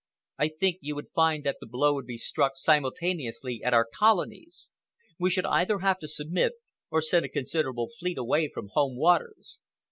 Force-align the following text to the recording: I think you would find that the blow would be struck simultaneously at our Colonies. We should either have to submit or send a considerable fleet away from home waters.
I 0.39 0.47
think 0.47 0.77
you 0.81 0.95
would 0.95 1.11
find 1.13 1.43
that 1.43 1.57
the 1.59 1.67
blow 1.67 1.93
would 1.93 2.07
be 2.07 2.17
struck 2.17 2.53
simultaneously 2.55 3.61
at 3.63 3.75
our 3.75 3.85
Colonies. 3.85 4.71
We 5.19 5.29
should 5.29 5.45
either 5.45 5.77
have 5.77 5.99
to 5.99 6.07
submit 6.07 6.53
or 6.89 7.03
send 7.03 7.23
a 7.23 7.29
considerable 7.29 7.91
fleet 7.99 8.17
away 8.17 8.49
from 8.51 8.69
home 8.73 8.97
waters. 8.97 9.59